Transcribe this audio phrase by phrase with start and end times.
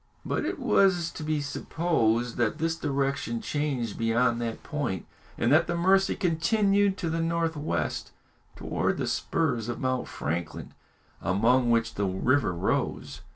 [0.25, 5.05] But it was to be supposed that this direction changed beyond that point,
[5.37, 8.09] and that the Mercy continued to the north west,
[8.55, 10.73] towards the spurs of Mount Franklin,
[11.21, 13.21] among which the river rose.